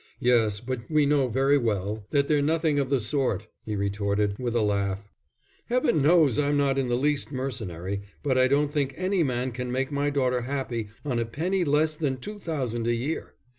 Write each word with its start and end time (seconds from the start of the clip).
"Yes, 0.19 0.61
but 0.61 0.79
we 0.89 1.05
know 1.05 1.27
very 1.27 1.59
well 1.59 2.07
that 2.09 2.27
they're 2.27 2.41
nothing 2.41 2.79
of 2.79 2.89
the 2.89 2.99
sort," 2.99 3.45
he 3.61 3.75
retorted, 3.75 4.35
with 4.39 4.55
a 4.55 4.61
laugh. 4.63 5.11
"Heaven 5.67 6.01
knows 6.01 6.39
I'm 6.39 6.57
not 6.57 6.79
in 6.79 6.89
the 6.89 6.95
least 6.95 7.31
mercenary, 7.31 8.01
but 8.23 8.35
I 8.35 8.47
don't 8.47 8.73
think 8.73 8.95
any 8.97 9.21
man 9.21 9.51
can 9.51 9.71
make 9.71 9.91
my 9.91 10.09
daughter 10.09 10.41
happy 10.41 10.89
on 11.05 11.19
a 11.19 11.25
penny 11.25 11.63
less 11.63 11.93
than 11.93 12.17
two 12.17 12.39
thousand 12.39 12.87
a 12.87 12.95
year. 12.95 13.35